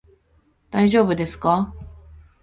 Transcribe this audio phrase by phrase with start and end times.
[0.71, 1.75] 大丈夫ですか？